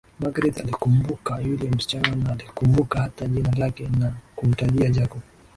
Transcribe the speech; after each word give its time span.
Magreth 0.19 0.59
alimkumbuka 0.59 1.39
yule 1.41 1.69
msichana 1.69 2.15
na 2.15 2.31
alikumbuka 2.31 3.01
hata 3.01 3.25
jina 3.27 3.51
lake 3.51 3.89
na 3.99 4.13
kumtajia 4.35 4.89
Jacob 4.89 5.21